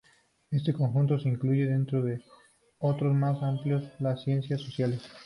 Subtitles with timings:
[0.49, 2.23] Este conjunto se incluye dentro de
[2.79, 4.99] otro más amplio: las ciencias sociales.